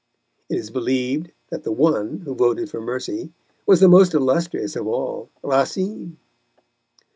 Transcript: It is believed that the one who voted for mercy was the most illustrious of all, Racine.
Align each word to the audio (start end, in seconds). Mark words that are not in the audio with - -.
It 0.49 0.55
is 0.57 0.71
believed 0.71 1.31
that 1.51 1.61
the 1.63 1.71
one 1.71 2.21
who 2.25 2.33
voted 2.33 2.71
for 2.71 2.81
mercy 2.81 3.31
was 3.67 3.81
the 3.81 3.87
most 3.87 4.15
illustrious 4.15 4.75
of 4.75 4.87
all, 4.87 5.29
Racine. 5.43 6.17